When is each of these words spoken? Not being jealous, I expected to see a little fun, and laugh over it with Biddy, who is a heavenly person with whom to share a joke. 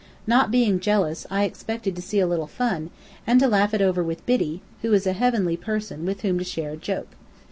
Not 0.25 0.49
being 0.49 0.79
jealous, 0.79 1.27
I 1.29 1.43
expected 1.43 1.95
to 1.95 2.01
see 2.01 2.19
a 2.19 2.25
little 2.25 2.47
fun, 2.47 2.89
and 3.27 3.39
laugh 3.39 3.71
over 3.75 4.01
it 4.01 4.05
with 4.05 4.25
Biddy, 4.25 4.63
who 4.81 4.91
is 4.93 5.05
a 5.05 5.13
heavenly 5.13 5.57
person 5.57 6.07
with 6.07 6.21
whom 6.21 6.39
to 6.39 6.43
share 6.43 6.71
a 6.71 6.75
joke. 6.75 7.09